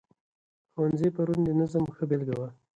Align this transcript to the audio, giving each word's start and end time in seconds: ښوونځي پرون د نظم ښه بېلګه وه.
ښوونځي 0.71 1.09
پرون 1.15 1.39
د 1.45 1.49
نظم 1.59 1.83
ښه 1.95 2.03
بېلګه 2.09 2.35
وه. 2.39 2.49